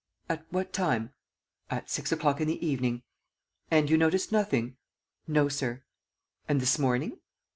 "At 0.27 0.43
what 0.49 0.73
time?" 0.73 1.13
"At 1.69 1.91
six 1.91 2.11
o'clock 2.11 2.41
in 2.41 2.47
the 2.47 2.65
evening." 2.65 3.03
"And 3.69 3.87
you 3.87 3.99
noticed 3.99 4.31
nothing?" 4.31 4.77
"No, 5.27 5.47
sir." 5.47 5.83
"And, 6.49 6.59
this 6.59 6.79
morning 6.79 7.19